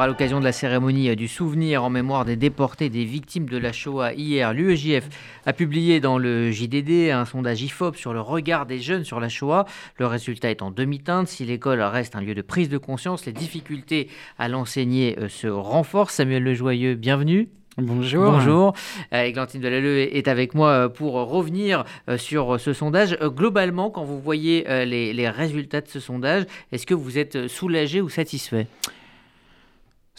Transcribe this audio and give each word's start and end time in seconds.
À 0.00 0.06
l'occasion 0.06 0.38
de 0.38 0.44
la 0.44 0.52
cérémonie 0.52 1.16
du 1.16 1.26
souvenir 1.26 1.82
en 1.82 1.90
mémoire 1.90 2.24
des 2.24 2.36
déportés 2.36 2.88
des 2.88 3.04
victimes 3.04 3.48
de 3.48 3.58
la 3.58 3.72
Shoah 3.72 4.12
hier, 4.12 4.54
l'UEJF 4.54 5.08
a 5.44 5.52
publié 5.52 5.98
dans 5.98 6.18
le 6.18 6.52
JDD 6.52 7.10
un 7.10 7.24
sondage 7.24 7.62
IFOP 7.62 7.96
sur 7.96 8.12
le 8.12 8.20
regard 8.20 8.64
des 8.64 8.78
jeunes 8.78 9.02
sur 9.02 9.18
la 9.18 9.28
Shoah. 9.28 9.64
Le 9.96 10.06
résultat 10.06 10.52
est 10.52 10.62
en 10.62 10.70
demi-teinte. 10.70 11.26
Si 11.26 11.44
l'école 11.44 11.80
reste 11.80 12.14
un 12.14 12.20
lieu 12.20 12.36
de 12.36 12.42
prise 12.42 12.68
de 12.68 12.78
conscience, 12.78 13.26
les 13.26 13.32
difficultés 13.32 14.08
à 14.38 14.46
l'enseigner 14.46 15.18
euh, 15.18 15.28
se 15.28 15.48
renforcent. 15.48 16.14
Samuel 16.14 16.44
Lejoyeux, 16.44 16.94
bienvenue. 16.94 17.48
Bonjour. 17.76 18.30
Bonjour. 18.30 18.74
Euh, 19.12 19.24
Églantine 19.24 19.60
Delalleux 19.60 20.14
est 20.14 20.28
avec 20.28 20.54
moi 20.54 20.68
euh, 20.68 20.88
pour 20.88 21.14
revenir 21.14 21.84
sur 22.18 22.60
ce 22.60 22.72
sondage. 22.72 23.18
Globalement, 23.20 23.90
quand 23.90 24.04
vous 24.04 24.20
voyez 24.20 24.62
les, 24.86 25.12
les 25.12 25.28
résultats 25.28 25.80
de 25.80 25.88
ce 25.88 25.98
sondage, 25.98 26.44
est-ce 26.70 26.86
que 26.86 26.94
vous 26.94 27.18
êtes 27.18 27.48
soulagé 27.48 28.00
ou 28.00 28.08
satisfait? 28.08 28.68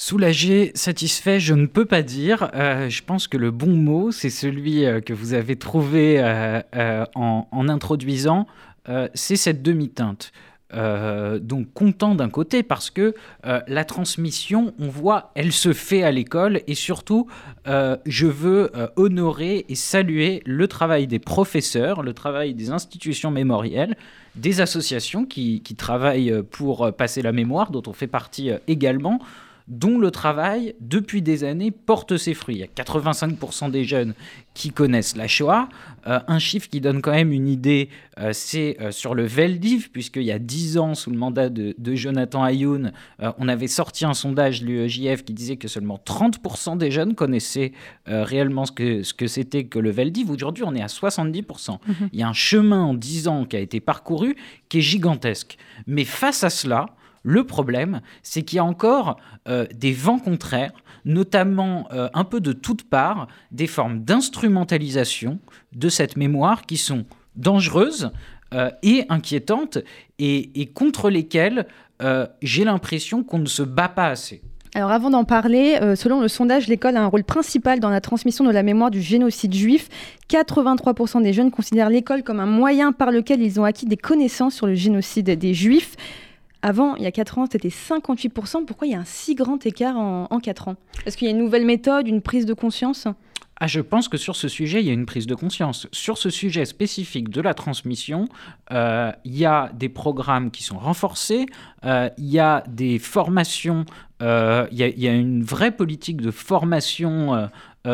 Soulagé, 0.01 0.71
satisfait, 0.75 1.41
je 1.41 1.53
ne 1.53 1.65
peux 1.65 1.83
pas 1.83 2.03
dire. 2.03 2.51
Euh, 2.55 2.87
je 2.87 3.03
pense 3.03 3.27
que 3.27 3.35
le 3.35 3.51
bon 3.51 3.75
mot, 3.75 4.11
c'est 4.11 4.29
celui 4.29 4.85
euh, 4.85 5.01
que 5.01 5.11
vous 5.11 5.33
avez 5.33 5.57
trouvé 5.57 6.15
euh, 6.19 7.03
en, 7.15 7.67
introduisant, 7.67 8.47
c'est 9.13 9.35
cette 9.35 9.61
demi-teinte. 9.61 10.31
donc 10.73 11.73
content 11.73 12.15
d'un 12.15 12.29
côté 12.29 12.63
parce 12.63 12.89
que 12.89 13.13
la 13.43 13.85
transmission, 13.85 14.73
on 14.79 14.87
voit, 14.87 15.31
elle 15.35 15.51
se 15.51 15.73
fait 15.73 16.01
à 16.01 16.11
l'école 16.11 16.61
et 16.65 16.73
surtout, 16.73 17.27
je 17.67 18.25
veux 18.25 18.71
honorer 18.95 19.65
et 19.69 19.75
saluer 19.75 20.41
le 20.45 20.67
travail 20.67 21.05
des 21.05 21.19
professeurs, 21.19 22.01
le 22.01 22.13
travail 22.13 22.55
des 22.55 22.71
institutions 22.71 23.29
mémorielles, 23.29 23.95
des 24.35 24.59
associations 24.59 25.25
qui 25.25 25.75
travaillent 25.77 26.41
pour 26.49 26.91
passer 26.95 27.21
la 27.21 27.31
mémoire, 27.31 27.69
dont 27.69 27.83
on 27.85 27.93
fait 27.93 28.07
partie 28.07 28.49
également 28.67 29.19
dont 29.69 29.99
le 29.99 30.09
travail, 30.09 30.75
depuis 30.81 31.21
des 31.21 31.43
années, 31.43 31.71
porte 31.71 32.17
ses 32.17 32.33
fruits. 32.33 32.55
Il 32.55 32.59
y 32.59 32.63
a 32.63 32.67
85% 32.67 33.69
des 33.69 33.83
jeunes 33.83 34.13
qui 34.55 34.71
connaissent 34.71 35.15
la 35.15 35.27
Shoah. 35.27 35.69
Euh, 36.07 36.19
un 36.27 36.39
chiffre 36.39 36.67
qui 36.67 36.81
donne 36.81 37.01
quand 37.01 37.11
même 37.11 37.31
une 37.31 37.47
idée, 37.47 37.89
euh, 38.19 38.31
c'est 38.33 38.77
euh, 38.81 38.91
sur 38.91 39.13
le 39.13 39.25
Veldiv, 39.25 39.91
puisqu'il 39.91 40.23
y 40.23 40.31
a 40.31 40.39
10 40.39 40.79
ans, 40.79 40.95
sous 40.95 41.11
le 41.11 41.17
mandat 41.17 41.49
de, 41.49 41.75
Jonathan 41.95 42.43
Ayoun, 42.43 42.91
on 43.37 43.47
avait 43.47 43.67
sorti 43.67 44.05
un 44.05 44.13
sondage, 44.13 44.61
l'UEJF, 44.61 45.23
qui 45.23 45.33
disait 45.33 45.57
que 45.57 45.67
seulement 45.67 45.99
30% 46.03 46.77
des 46.77 46.91
jeunes 46.91 47.15
connaissaient 47.15 47.73
réellement 48.05 48.65
ce 48.65 48.71
que, 48.71 49.03
ce 49.03 49.13
que 49.13 49.27
c'était 49.27 49.65
que 49.65 49.79
le 49.79 49.89
Veldiv. 49.89 50.29
Aujourd'hui, 50.29 50.63
on 50.65 50.75
est 50.75 50.81
à 50.81 50.87
70%. 50.87 51.71
Mhm. 51.71 52.09
Il 52.13 52.19
y 52.19 52.23
a 52.23 52.27
un 52.27 52.33
chemin 52.33 52.83
en 52.83 52.93
10 52.93 53.27
ans 53.27 53.45
qui 53.45 53.55
a 53.55 53.59
été 53.59 53.79
parcouru 53.79 54.35
qui 54.69 54.77
est 54.79 54.81
gigantesque. 54.81 55.57
Mais 55.87 56.05
face 56.05 56.43
à 56.43 56.49
cela, 56.49 56.85
le 57.23 57.43
problème, 57.43 58.01
c'est 58.23 58.43
qu'il 58.43 58.57
y 58.57 58.59
a 58.59 58.65
encore 58.65 59.17
euh, 59.47 59.65
des 59.73 59.91
vents 59.91 60.19
contraires, 60.19 60.71
notamment 61.05 61.87
euh, 61.91 62.09
un 62.13 62.23
peu 62.23 62.39
de 62.39 62.53
toutes 62.53 62.83
parts, 62.83 63.27
des 63.51 63.67
formes 63.67 64.03
d'instrumentalisation 64.03 65.39
de 65.73 65.89
cette 65.89 66.17
mémoire 66.17 66.65
qui 66.65 66.77
sont 66.77 67.05
dangereuses 67.35 68.11
euh, 68.53 68.71
et 68.83 69.05
inquiétantes 69.09 69.79
et, 70.17 70.71
contre 70.73 71.09
lesquelles 71.09 71.67
j'ai 72.41 72.63
l'impression 72.63 73.25
qu'on 73.25 73.39
ne 73.39 73.45
se 73.45 73.61
bat 73.61 73.89
pas 73.89 74.07
assez. 74.07 74.41
Alors 74.73 74.91
avant 74.91 75.09
d'en 75.09 75.25
parler, 75.25 75.77
selon 75.97 76.21
le 76.21 76.29
sondage, 76.29 76.69
l'école 76.69 76.95
a 76.95 77.01
un 77.01 77.07
rôle 77.07 77.25
principal 77.25 77.81
dans 77.81 77.89
la 77.89 77.99
transmission 77.99 78.45
de 78.45 78.51
la 78.51 78.63
mémoire 78.63 78.89
du 78.89 79.01
génocide 79.01 79.53
juif. 79.53 79.89
83% 80.29 81.21
des 81.21 81.33
jeunes 81.33 81.51
considèrent 81.51 81.89
l'école 81.89 82.23
comme 82.23 82.39
un 82.39 82.45
moyen 82.45 82.93
par 82.93 83.11
lequel 83.11 83.41
ils 83.41 83.59
ont 83.59 83.65
acquis 83.65 83.85
des 83.85 83.97
connaissances 83.97 84.55
sur 84.55 84.65
le 84.65 84.75
génocide 84.75 85.29
des 85.37 85.53
juifs. 85.53 85.97
Avant, 86.61 86.95
il 86.95 87.03
y 87.03 87.07
a 87.07 87.11
4 87.11 87.37
ans, 87.37 87.45
c'était 87.49 87.69
58%. 87.69 88.65
Pourquoi 88.65 88.87
il 88.87 88.91
y 88.91 88.95
a 88.95 88.99
un 88.99 89.05
si 89.05 89.35
grand 89.35 89.65
écart 89.65 89.97
en, 89.97 90.27
en 90.29 90.39
4 90.39 90.67
ans? 90.67 90.75
Est-ce 91.05 91.15
qu'il 91.15 91.27
y 91.27 91.31
a 91.31 91.33
une 91.33 91.41
nouvelle 91.41 91.65
méthode, 91.65 92.07
une 92.07 92.21
prise 92.21 92.45
de 92.45 92.53
conscience? 92.53 93.07
Ah, 93.61 93.67
je 93.67 93.81
pense 93.81 94.07
que 94.07 94.15
sur 94.15 94.37
ce 94.37 94.47
sujet, 94.47 94.79
il 94.81 94.87
y 94.87 94.89
a 94.89 94.93
une 94.93 95.05
prise 95.05 95.27
de 95.27 95.35
conscience. 95.35 95.87
Sur 95.91 96.17
ce 96.17 96.29
sujet 96.29 96.63
spécifique 96.63 97.27
de 97.29 97.41
la 97.41 97.53
transmission, 97.53 98.29
euh, 98.71 99.11
il 99.25 99.37
y 99.37 99.45
a 99.45 99.69
des 99.73 99.89
programmes 99.89 100.49
qui 100.49 100.63
sont 100.63 100.77
renforcés, 100.77 101.45
euh, 101.83 102.09
il 102.17 102.29
y 102.29 102.39
a 102.39 102.63
des 102.69 102.99
formations, 102.99 103.83
euh, 104.21 104.65
il, 104.71 104.77
y 104.77 105.07
a, 105.09 105.11
une 105.11 105.43
vraie 105.43 105.71
politique 105.71 106.21
de 106.21 106.31
formation 106.31 107.49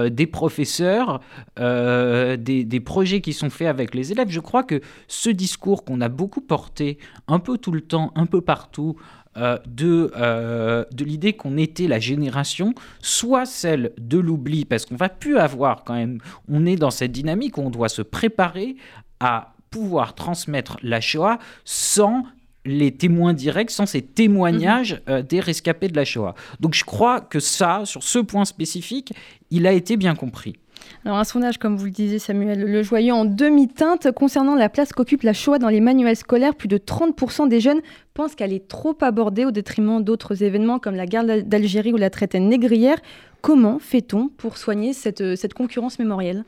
des 0.09 0.27
professeurs, 0.27 1.21
des, 1.57 2.37
des, 2.37 2.79
projets 2.79 3.21
qui 3.21 3.33
sont 3.33 3.49
faits 3.49 3.67
avec 3.67 3.95
les 3.95 4.11
élèves. 4.11 4.29
Je 4.29 4.39
crois 4.39 4.63
que 4.63 4.81
ce 5.07 5.29
discours 5.29 5.83
qu'on 5.83 6.01
a 6.01 6.09
beaucoup 6.09 6.41
porté 6.41 6.97
un 7.27 7.39
peu 7.39 7.57
tout 7.57 7.71
le 7.71 7.81
temps, 7.81 8.11
un 8.15 8.25
peu 8.25 8.41
partout, 8.41 8.95
euh, 9.37 9.57
de, 9.67 10.13
euh, 10.15 10.85
de 10.93 11.03
l'idée 11.03 11.33
qu'on 11.33 11.57
était 11.57 11.89
la 11.89 11.99
génération, 11.99 12.73
soit 13.01 13.45
celle 13.45 13.91
de 13.97 14.17
l'oubli, 14.17 14.63
parce 14.63 14.85
qu'on 14.85 14.95
va 14.95 15.09
plus 15.09 15.37
avoir 15.37 15.83
quand 15.83 15.95
même, 15.95 16.19
on 16.47 16.65
est 16.65 16.77
dans 16.77 16.89
cette 16.89 17.11
dynamique 17.11 17.57
où 17.57 17.61
on 17.61 17.69
doit 17.69 17.89
se 17.89 18.01
préparer 18.01 18.77
à 19.19 19.53
pouvoir 19.71 20.15
transmettre 20.15 20.77
la 20.83 21.01
Shoah 21.01 21.37
sans 21.65 22.23
les 22.65 22.91
témoins 22.91 23.33
directs, 23.33 23.71
sans 23.71 23.85
ces 23.85 24.01
témoignages 24.01 24.93
mhm. 24.93 25.13
euh, 25.13 25.21
des 25.21 25.39
rescapés 25.39 25.87
de 25.87 25.95
la 25.95 26.05
Shoah. 26.05 26.35
Donc 26.59 26.73
je 26.73 26.83
crois 26.83 27.21
que 27.21 27.39
ça, 27.39 27.81
sur 27.85 28.03
ce 28.03 28.19
point 28.19 28.45
spécifique, 28.45 29.13
il 29.51 29.67
a 29.67 29.71
été 29.71 29.97
bien 29.97 30.15
compris. 30.15 30.55
Alors 31.03 31.17
un 31.17 31.23
sondage, 31.23 31.57
comme 31.57 31.77
vous 31.77 31.85
le 31.85 31.91
disiez 31.91 32.19
Samuel 32.19 32.61
Le 32.61 32.83
Joyeux, 32.83 33.13
en 33.13 33.25
demi-teinte 33.25 34.11
concernant 34.11 34.55
la 34.55 34.69
place 34.69 34.91
qu'occupe 34.91 35.23
la 35.23 35.33
Shoah 35.33 35.59
dans 35.59 35.69
les 35.69 35.81
manuels 35.81 36.15
scolaires, 36.15 36.55
plus 36.55 36.67
de 36.67 36.77
30% 36.77 37.47
des 37.47 37.59
jeunes 37.59 37.81
pensent 38.13 38.35
qu'elle 38.35 38.53
est 38.53 38.67
trop 38.67 38.97
abordée 39.01 39.45
au 39.45 39.51
détriment 39.51 40.03
d'autres 40.03 40.43
événements 40.43 40.79
comme 40.79 40.95
la 40.95 41.05
guerre 41.05 41.23
d'Algérie 41.43 41.93
ou 41.93 41.97
la 41.97 42.09
traite 42.09 42.35
négrière. 42.35 42.97
Comment 43.41 43.79
fait-on 43.79 44.29
pour 44.29 44.57
soigner 44.57 44.93
cette, 44.93 45.21
euh, 45.21 45.35
cette 45.35 45.53
concurrence 45.53 45.99
mémorielle? 45.99 46.43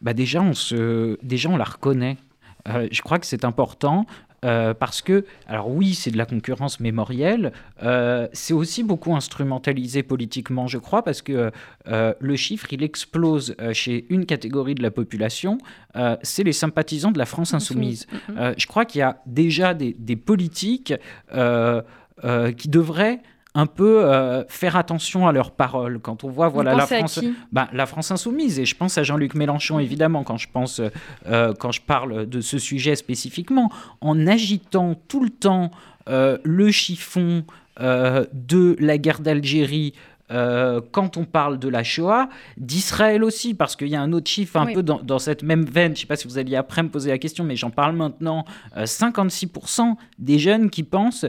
Bah 0.00 0.12
déjà, 0.12 0.42
on 0.42 0.52
se, 0.52 1.18
déjà, 1.24 1.48
on 1.48 1.56
la 1.56 1.64
reconnaît. 1.64 2.16
Euh, 2.68 2.88
je 2.90 3.02
crois 3.02 3.18
que 3.18 3.26
c'est 3.26 3.44
important. 3.44 4.06
Euh, 4.44 4.74
parce 4.74 5.00
que, 5.02 5.24
alors 5.46 5.70
oui, 5.70 5.94
c'est 5.94 6.10
de 6.10 6.18
la 6.18 6.26
concurrence 6.26 6.80
mémorielle, 6.80 7.52
euh, 7.82 8.28
c'est 8.32 8.54
aussi 8.54 8.82
beaucoup 8.82 9.16
instrumentalisé 9.16 10.02
politiquement, 10.02 10.66
je 10.66 10.78
crois, 10.78 11.02
parce 11.02 11.22
que 11.22 11.50
euh, 11.88 12.14
le 12.18 12.36
chiffre, 12.36 12.72
il 12.72 12.82
explose 12.82 13.56
chez 13.72 14.06
une 14.10 14.26
catégorie 14.26 14.74
de 14.74 14.82
la 14.82 14.90
population, 14.90 15.58
c'est 16.22 16.42
les 16.42 16.52
sympathisants 16.52 17.12
de 17.12 17.18
la 17.18 17.26
France 17.26 17.54
insoumise. 17.54 18.06
Mm-hmm. 18.28 18.54
je 18.58 18.66
crois 18.66 18.84
qu'il 18.84 18.98
y 18.98 19.02
a 19.02 19.20
déjà 19.26 19.74
des, 19.74 19.94
des 19.98 20.16
politiques 20.16 20.94
qui 21.32 22.68
devraient 22.68 23.22
un 23.54 23.66
peu 23.66 24.04
euh, 24.04 24.44
faire 24.48 24.76
attention 24.76 25.28
à 25.28 25.32
leurs 25.32 25.52
paroles. 25.52 26.00
Quand 26.00 26.24
on 26.24 26.28
voit 26.28 26.48
voilà, 26.48 26.74
la, 26.74 26.86
France, 26.86 27.20
bah, 27.52 27.68
la 27.72 27.86
France 27.86 28.10
insoumise, 28.10 28.58
et 28.58 28.64
je 28.64 28.74
pense 28.74 28.98
à 28.98 29.04
Jean-Luc 29.04 29.34
Mélenchon 29.34 29.78
évidemment 29.78 30.24
quand 30.24 30.36
je, 30.36 30.48
pense, 30.52 30.80
euh, 31.26 31.54
quand 31.54 31.70
je 31.70 31.80
parle 31.80 32.26
de 32.26 32.40
ce 32.40 32.58
sujet 32.58 32.96
spécifiquement, 32.96 33.70
en 34.00 34.26
agitant 34.26 34.96
tout 35.08 35.22
le 35.22 35.30
temps 35.30 35.70
euh, 36.08 36.38
le 36.42 36.70
chiffon 36.70 37.44
de 37.80 38.76
la 38.78 38.98
guerre 38.98 39.18
d'Algérie, 39.18 39.94
quand 40.28 41.16
on 41.16 41.24
parle 41.24 41.58
de 41.58 41.68
la 41.68 41.82
Shoah, 41.82 42.28
d'Israël 42.56 43.24
aussi, 43.24 43.52
parce 43.52 43.74
qu'il 43.74 43.88
y 43.88 43.96
a 43.96 44.00
un 44.00 44.12
autre 44.12 44.30
chiffre 44.30 44.56
un 44.56 44.66
peu 44.66 44.84
dans, 44.84 45.18
cette 45.18 45.42
même 45.42 45.64
veine, 45.64 45.88
je 45.88 45.90
ne 45.90 45.96
sais 46.02 46.06
pas 46.06 46.14
si 46.14 46.28
vous 46.28 46.38
alliez 46.38 46.54
après 46.54 46.84
me 46.84 46.88
poser 46.88 47.10
la 47.10 47.18
question, 47.18 47.42
mais 47.42 47.56
j'en 47.56 47.70
parle 47.70 47.96
maintenant, 47.96 48.44
56% 48.76 49.96
des 50.20 50.38
jeunes 50.38 50.70
qui 50.70 50.84
pensent 50.84 51.26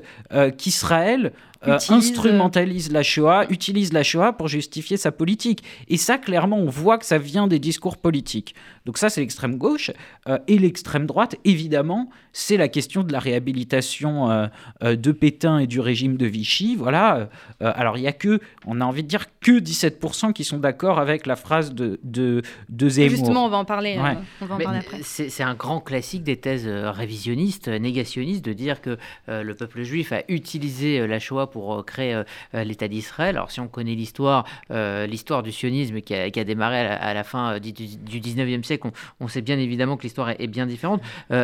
qu'Israël 0.59 1.33
euh, 1.67 1.77
instrumentalise 1.89 2.91
la 2.91 3.03
Shoah, 3.03 3.45
utilise 3.49 3.93
la 3.93 4.03
Shoah 4.03 4.33
pour 4.33 4.47
justifier 4.47 4.97
sa 4.97 5.11
politique. 5.11 5.63
Et 5.87 5.97
ça, 5.97 6.17
clairement, 6.17 6.57
on 6.57 6.69
voit 6.69 6.97
que 6.97 7.05
ça 7.05 7.17
vient 7.17 7.47
des 7.47 7.59
discours 7.59 7.97
politiques. 7.97 8.55
Donc 8.85 8.97
ça, 8.97 9.09
c'est 9.09 9.21
l'extrême 9.21 9.57
gauche. 9.57 9.91
Euh, 10.27 10.37
et 10.47 10.57
l'extrême 10.57 11.05
droite, 11.05 11.35
évidemment, 11.43 12.09
c'est 12.33 12.57
la 12.57 12.67
question 12.67 13.03
de 13.03 13.11
la 13.11 13.19
réhabilitation 13.19 14.29
euh, 14.31 14.95
de 14.95 15.11
Pétain 15.11 15.59
et 15.59 15.67
du 15.67 15.79
régime 15.79 16.17
de 16.17 16.25
Vichy. 16.25 16.75
Voilà. 16.75 17.29
alors, 17.59 17.97
il 17.97 18.01
n'y 18.01 18.07
a 18.07 18.13
que, 18.13 18.39
on 18.65 18.81
a 18.81 18.85
envie 18.85 19.03
de 19.03 19.07
dire, 19.07 19.25
que 19.39 19.59
17% 19.59 20.33
qui 20.33 20.43
sont 20.43 20.57
d'accord 20.57 20.99
avec 20.99 21.25
la 21.25 21.35
phrase 21.35 21.73
de, 21.73 21.99
de, 22.03 22.41
de 22.69 22.89
Zemmour. 22.89 23.09
Justement, 23.09 23.45
on 23.45 23.49
va 23.49 23.57
en 23.57 23.65
parler, 23.65 23.97
on 24.41 24.45
va 24.45 24.55
en 24.55 24.57
parler 24.59 24.79
après. 24.79 24.99
C'est 25.03 25.43
un 25.43 25.55
grand 25.55 25.79
classique 25.79 26.23
des 26.23 26.37
thèses 26.37 26.67
révisionnistes, 26.67 27.67
négationnistes, 27.67 28.43
de 28.43 28.53
dire 28.53 28.81
que 28.81 28.97
le 29.27 29.53
peuple 29.53 29.83
juif 29.83 30.11
a 30.11 30.21
utilisé 30.27 31.05
la 31.07 31.19
Shoah 31.19 31.47
pour 31.47 31.73
euh, 31.73 31.83
créer 31.83 32.13
euh, 32.13 32.23
euh, 32.53 32.63
l'État 32.63 32.87
d'Israël. 32.87 33.35
Alors 33.35 33.51
si 33.51 33.59
on 33.59 33.67
connaît 33.67 33.95
l'histoire, 33.95 34.45
l'histoire 34.69 35.43
du 35.43 35.51
sionisme 35.51 36.01
qui 36.01 36.13
a, 36.13 36.43
démarré 36.43 36.79
à 36.79 37.13
la, 37.13 37.23
fin 37.23 37.59
du, 37.59 37.71
19e 37.71 38.63
siècle, 38.63 38.74
on, 39.19 39.27
sait 39.27 39.41
bien 39.41 39.57
évidemment 39.57 39.97
que 39.97 40.03
l'histoire 40.03 40.29
est, 40.29 40.47
bien 40.47 40.65
différente. 40.65 41.01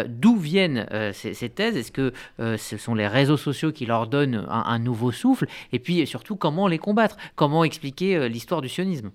D'où 0.07 0.37
viennent 0.37 0.87
ces, 1.13 1.49
thèses? 1.49 1.77
Est-ce 1.77 1.91
que 1.91 2.13
ce 2.39 2.77
sont 2.77 2.95
les 2.95 3.07
réseaux 3.07 3.37
sociaux 3.37 3.71
qui 3.71 3.85
leur 3.85 4.07
donnent 4.07 4.45
un, 4.49 4.79
nouveau 4.79 5.11
souffle? 5.11 5.47
Et 5.71 5.79
puis 5.79 6.05
surtout, 6.07 6.35
comment 6.35 6.67
les 6.67 6.77
combattre? 6.77 7.17
Comment 7.35 7.63
expliquer 7.63 8.29
l'histoire 8.29 8.61
du 8.61 8.69
sionisme? 8.69 9.11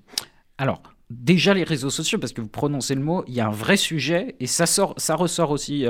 Alors, 0.58 0.82
déjà 1.10 1.54
les 1.54 1.64
réseaux 1.64 1.90
sociaux, 1.90 2.18
parce 2.18 2.32
que 2.32 2.40
vous 2.40 2.48
prononcez 2.48 2.94
le 2.94 3.02
mot, 3.02 3.24
il 3.26 3.34
y 3.34 3.40
a 3.40 3.46
un 3.46 3.50
vrai 3.50 3.76
sujet, 3.76 4.36
et 4.40 4.46
ça, 4.46 4.66
sort, 4.66 4.94
ça 4.96 5.14
ressort 5.14 5.50
aussi 5.50 5.86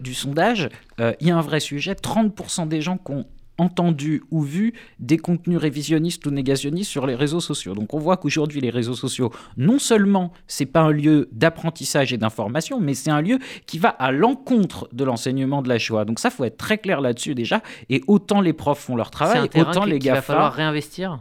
du 0.00 0.14
sondage, 0.14 0.68
il 0.98 1.26
y 1.26 1.30
a 1.30 1.36
un 1.36 1.42
vrai 1.42 1.60
sujet, 1.60 1.92
30% 1.94 2.68
des 2.68 2.80
gens 2.80 2.98
qui 2.98 3.12
ont 3.12 3.26
entendu 3.58 4.22
ou 4.30 4.42
vu 4.42 4.74
des 4.98 5.18
contenus 5.18 5.58
révisionnistes 5.58 6.24
ou 6.26 6.30
négationnistes 6.30 6.90
sur 6.90 7.06
les 7.06 7.14
réseaux 7.14 7.40
sociaux. 7.40 7.74
Donc 7.74 7.94
on 7.94 7.98
voit 7.98 8.16
qu'aujourd'hui 8.16 8.60
les 8.60 8.70
réseaux 8.70 8.94
sociaux, 8.94 9.32
non 9.56 9.78
seulement 9.78 10.32
c'est 10.46 10.66
pas 10.66 10.80
un 10.80 10.90
lieu 10.90 11.28
d'apprentissage 11.32 12.12
et 12.12 12.16
d'information, 12.16 12.80
mais 12.80 12.94
c'est 12.94 13.10
un 13.10 13.20
lieu 13.20 13.38
qui 13.66 13.78
va 13.78 13.88
à 13.90 14.12
l'encontre 14.12 14.88
de 14.92 15.04
l'enseignement 15.04 15.62
de 15.62 15.68
la 15.68 15.78
Shoah. 15.78 16.04
Donc 16.04 16.18
ça 16.18 16.30
faut 16.30 16.44
être 16.44 16.56
très 16.56 16.78
clair 16.78 17.00
là-dessus 17.00 17.34
déjà. 17.34 17.62
Et 17.90 18.02
autant 18.06 18.40
les 18.40 18.52
profs 18.52 18.80
font 18.80 18.96
leur 18.96 19.10
travail, 19.10 19.48
autant 19.54 19.84
les 19.84 19.98
gars. 19.98 20.12
Il 20.12 20.16
va 20.16 20.22
falloir 20.22 20.52
réinvestir? 20.52 21.20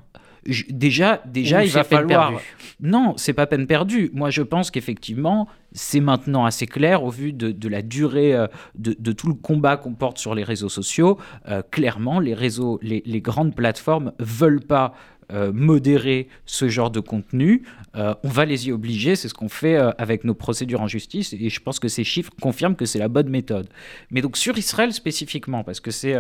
Déjà, 0.70 1.22
déjà 1.26 1.64
il 1.64 1.72
va 1.72 1.84
falloir. 1.84 2.34
Non, 2.82 3.14
c'est 3.18 3.34
pas 3.34 3.48
peine 3.48 3.68
perdue. 3.68 4.10
Moi, 4.14 4.30
je 4.30 4.42
pense 4.42 4.72
qu'effectivement, 4.72 5.48
c'est 5.72 6.00
maintenant 6.00 6.46
assez 6.46 6.68
clair 6.68 7.04
au 7.04 7.10
vu 7.10 7.34
de, 7.34 7.68
la 7.68 7.82
durée 7.82 8.34
euh, 8.34 8.48
de, 8.76 9.12
tout 9.12 9.28
le 9.28 9.34
combat 9.34 9.78
qu'on 9.78 9.94
porte 9.94 10.18
sur 10.18 10.36
les 10.36 10.44
réseaux 10.44 10.70
sociaux. 10.70 11.18
Euh, 11.48 11.62
clairement, 11.62 12.20
les 12.20 12.34
réseaux, 12.34 12.80
les, 12.82 13.22
grandes 13.22 13.56
plateformes 13.56 14.12
veulent 14.20 14.62
pas 14.62 14.94
euh, 15.32 15.54
modérer 15.54 16.28
ce 16.46 16.68
genre 16.68 16.92
de 16.92 17.00
contenu. 17.00 17.64
on 17.96 18.28
va 18.28 18.44
les 18.44 18.68
y 18.68 18.72
obliger, 18.72 19.16
c'est 19.16 19.30
ce 19.30 19.34
qu'on 19.34 19.50
fait 19.50 19.78
avec 19.78 20.26
nos 20.26 20.34
procédures 20.34 20.82
en 20.82 20.88
justice, 20.88 21.32
et 21.34 21.50
je 21.50 21.60
pense 21.62 21.80
que 21.80 21.88
ces 21.88 22.04
chiffres 22.04 22.32
confirment 22.42 22.76
que 22.76 22.86
c'est 22.86 23.00
la 23.00 23.08
bonne 23.08 23.30
méthode. 23.30 23.70
Mais 24.12 24.22
donc 24.22 24.36
sur 24.36 24.58
Israël 24.58 24.92
spécifiquement, 24.92 25.64
parce 25.64 25.80
que 25.80 25.92
c'est 25.92 26.16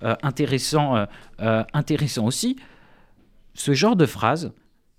intéressant, 0.00 1.06
intéressant 1.38 2.26
aussi, 2.26 2.56
ce 3.58 3.74
genre 3.74 3.96
de 3.96 4.06
phrase, 4.06 4.52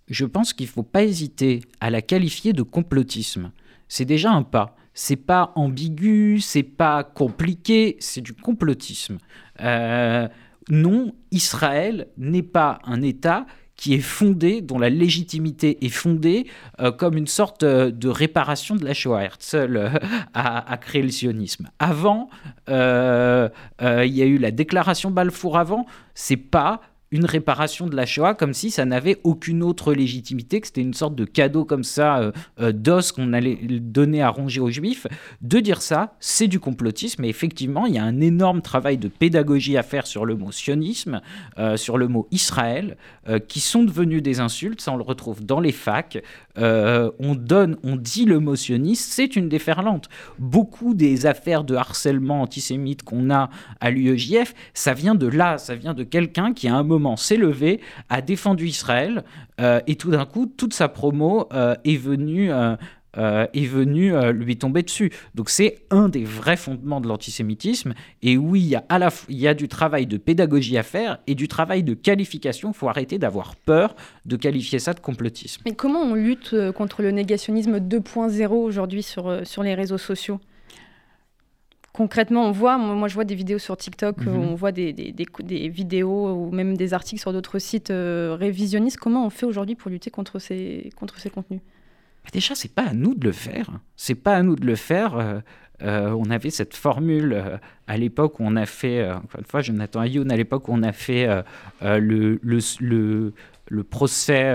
je 0.10 0.26
pense 0.26 0.52
qu'il 0.52 0.66
ne 0.66 0.72
faut 0.72 0.84
pas 0.84 1.04
hésiter 1.04 1.62
à 1.80 1.90
la 1.90 2.02
qualifier 2.02 2.52
de 2.52 2.62
complotisme. 2.62 3.52
C'est 3.88 4.04
déjà 4.04 4.32
un 4.32 4.44
pas. 4.44 4.76
C'est 4.94 5.16
pas 5.16 5.54
ambigu, 5.56 6.42
c'est 6.42 6.64
pas 6.64 7.06
compliqué, 7.06 7.96
c'est 8.00 8.20
du 8.20 8.34
complotisme. 8.34 9.18
Euh, 9.62 10.28
non, 10.70 11.14
Israël 11.32 12.08
n'est 12.18 12.44
pas 12.44 12.80
un 12.84 13.02
État 13.02 13.46
qui 13.78 13.94
est 13.94 14.02
fondé, 14.02 14.60
dont 14.60 14.78
la 14.78 14.90
légitimité 14.90 15.86
est 15.86 15.90
fondée 15.90 16.46
euh, 16.82 16.92
comme 16.92 17.16
une 17.16 17.28
sorte 17.28 17.64
euh, 17.64 17.92
de 17.92 18.10
réparation 18.10 18.76
de 18.76 18.84
la 18.84 18.94
Shoah. 18.94 19.24
Herzl 19.24 19.90
le 20.96 21.10
sionisme. 21.12 21.70
Avant, 21.80 22.30
il 22.68 22.74
y 22.74 24.22
a 24.22 24.26
eu 24.26 24.38
la 24.38 24.52
déclaration 24.52 25.12
Balfour 25.12 25.58
avant, 25.58 25.86
c'est 26.14 26.36
pas 26.36 26.82
une 27.12 27.26
réparation 27.26 27.88
de 27.88 27.96
la 27.96 28.06
Shoah 28.06 28.36
comme 28.36 28.54
si 28.54 28.72
ça 28.72 28.86
n'avait 28.86 29.18
aucune 29.24 29.64
autre 29.64 29.94
légitimité, 29.94 30.62
que 30.62 30.68
c'était 30.68 30.82
une 30.82 30.94
sorte 30.94 31.16
de 31.16 31.26
cadeau 31.26 31.66
comme 31.66 31.84
ça 31.84 32.20
euh, 32.20 32.32
euh, 32.60 32.72
d'os 32.72 33.12
qu'on 33.12 33.34
allait 33.34 33.58
donner 33.82 34.22
à 34.22 34.30
ronger 34.30 34.62
aux 34.62 34.70
juifs. 34.70 35.08
De 35.42 35.60
dire 35.60 35.82
ça, 35.82 36.16
c'est 36.20 36.48
du 36.48 36.60
complotisme 36.60 37.24
et 37.24 37.30
effectivement, 37.30 37.86
il 37.86 37.96
y 37.96 37.98
a 37.98 38.04
un 38.04 38.22
énorme 38.22 38.62
travail 38.62 38.98
de 38.98 39.08
pédagogie 39.08 39.78
à 39.78 39.84
faire 39.84 40.06
sur 40.06 40.26
le 40.26 40.36
mot 40.36 40.52
sionisme, 40.52 41.22
euh, 41.58 41.78
sur 41.78 41.98
le 41.98 42.08
mot 42.08 42.28
Israël, 42.32 42.98
qui 43.48 43.60
sont 43.60 43.84
devenus 43.84 44.24
des 44.24 44.40
insultes, 44.40 44.82
ça 44.82 44.92
on 44.92 44.98
le 44.98 45.04
retrouve 45.04 45.46
dans 45.46 45.60
les 45.60 45.72
facs. 45.72 46.18
on 46.58 47.36
donne, 47.36 47.78
on 47.84 47.96
dit 47.96 48.26
le 48.26 48.40
mot 48.40 48.56
sioniste, 48.56 49.14
c'est 49.14 49.36
une 49.36 49.50
déferlante. 49.50 50.10
Beaucoup 50.40 50.96
des 50.96 51.28
affaires 51.28 51.64
de 51.64 51.76
harcèlement 51.76 52.42
antisémite 52.42 53.04
qu'on 53.04 53.30
a 53.30 53.52
à 53.80 53.92
l'UEJF, 53.92 54.56
ça 54.74 54.96
vient 54.96 55.14
de 55.14 55.28
là, 55.28 55.60
ça 55.60 55.76
vient 55.76 55.94
de 55.94 56.04
quelqu'un 56.04 56.54
qui 56.54 56.68
a 56.68 56.76
un 56.76 56.82
moment 56.82 56.99
s'est 57.16 57.38
levé, 57.38 57.80
a 58.10 58.22
défendu 58.22 58.68
Israël, 58.68 59.24
euh, 59.60 59.80
et 59.88 59.96
tout 59.96 60.12
d'un 60.12 60.26
coup, 60.26 60.46
toute 60.46 60.74
sa 60.74 60.88
promo 60.88 61.48
euh, 61.54 61.76
est 61.84 61.98
venue... 61.98 62.52
Euh, 62.52 62.76
est 63.54 63.66
lui 63.66 64.58
tomber 64.58 64.84
dessus. 64.84 65.12
Donc 65.34 65.50
c'est 65.50 65.80
un 65.90 66.10
des 66.10 66.24
vrais 66.24 66.56
fondements 66.56 67.02
de 67.02 67.08
l'antisémitisme. 67.08 67.96
Et 68.22 68.38
oui, 68.38 68.62
il 68.62 68.68
y, 68.68 68.76
a 68.76 68.86
à 68.88 69.00
la 69.00 69.10
il 69.30 69.40
y 69.40 69.48
a 69.48 69.56
du 69.56 69.68
travail 69.68 70.06
de 70.06 70.18
pédagogie 70.18 70.78
à 70.78 70.84
faire 70.84 71.18
et 71.26 71.34
du 71.34 71.48
travail 71.48 71.82
de 71.82 71.96
qualification. 71.96 72.70
Il 72.70 72.76
faut 72.76 72.88
arrêter 72.88 73.18
d'avoir 73.18 73.56
peur 73.56 73.96
de 74.26 74.36
qualifier 74.36 74.78
ça 74.78 74.94
de 74.94 75.00
complotisme. 75.00 75.64
Mais 75.66 75.74
comment 75.74 76.04
on 76.04 76.14
lutte 76.14 76.56
contre 76.74 77.02
le 77.02 77.10
négationnisme 77.10 77.80
2.0 77.80 78.48
aujourd'hui 78.52 79.02
sur, 79.02 79.42
sur 79.44 79.64
les 79.64 79.74
réseaux 79.74 79.98
sociaux? 79.98 80.40
Concrètement, 81.94 82.46
on 82.46 82.52
voit, 82.52 82.78
moi 82.78 83.08
je 83.08 83.14
vois 83.14 83.26
des 83.26 83.36
vidéos 83.36 83.60
sur 83.60 83.78
TikTok, 83.78 84.18
mhm. 84.26 84.36
on 84.36 84.56
voit 84.56 84.72
des, 84.72 84.94
des, 84.94 85.70
vidéos 85.70 86.34
ou 86.34 86.52
même 86.52 86.78
des 86.78 86.94
articles 86.94 87.22
sur 87.22 87.34
d'autres 87.34 87.60
sites 87.60 87.92
euh, 87.92 88.36
révisionnistes. 88.40 88.98
Comment 88.98 89.26
on 89.26 89.30
fait 89.30 89.46
aujourd'hui 89.46 89.76
pour 89.76 89.92
lutter 89.92 90.12
contre 90.12 90.40
ces, 90.40 90.90
contre 90.96 91.20
ces 91.20 91.30
contenus? 91.30 91.62
Déjà, 92.32 92.54
c'est 92.54 92.74
pas 92.74 92.84
à 92.84 92.94
nous 92.94 93.16
de 93.16 93.26
le 93.26 93.32
faire. 93.32 93.72
C'est 93.96 94.16
pas 94.16 94.36
à 94.36 94.44
nous 94.44 94.56
de 94.56 94.66
le 94.66 94.76
faire. 94.76 95.18
Euh, 95.18 95.40
euh, 95.82 96.12
on 96.12 96.30
avait 96.30 96.50
cette 96.50 96.76
formule 96.76 97.60
à 97.88 97.98
l'époque 97.98 98.40
où 98.40 98.44
on 98.46 98.56
a 98.56 98.66
fait, 98.66 99.10
encore 99.10 99.40
une 99.40 99.46
fois, 99.46 99.62
Jonathan 99.62 100.02
Ayoun, 100.02 100.30
à 100.32 100.36
l'époque 100.36 100.68
où 100.68 100.74
on 100.74 100.84
a 100.84 100.92
fait 100.92 101.26
le, 101.82 102.38
le, 102.44 102.60
le, 102.82 103.34
le, 103.70 103.84
procès 103.84 104.54